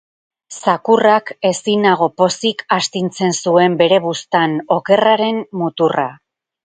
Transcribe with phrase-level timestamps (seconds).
[0.59, 6.09] Zakurrak ezinago pozik astintzen zuen bere buztan okerraren muturra.